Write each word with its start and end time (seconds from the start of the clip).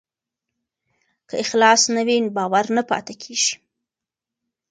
که 1.29 1.35
اخلاص 1.43 1.81
نه 1.95 2.01
وي، 2.07 2.17
باور 2.35 2.65
نه 2.75 2.83
پاتې 2.89 3.13
کېږي. 3.21 3.53